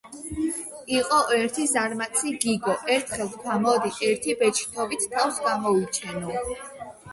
[0.99, 2.73] იყო ერთი ზარმაცი გიგო.
[2.95, 6.37] ერთხელ თქვა: მოდი, ერთი ბეჯითობით თავს გამოვიჩენო